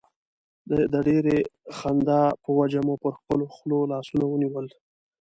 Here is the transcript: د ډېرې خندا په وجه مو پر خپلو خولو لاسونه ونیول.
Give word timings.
د 0.93 0.95
ډېرې 1.07 1.37
خندا 1.77 2.21
په 2.43 2.49
وجه 2.59 2.81
مو 2.87 2.95
پر 3.03 3.11
خپلو 3.19 3.45
خولو 3.55 3.79
لاسونه 3.91 4.25
ونیول. 4.27 4.67